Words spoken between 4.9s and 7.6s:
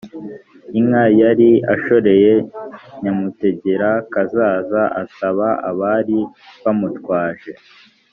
asaba abari bamutwaje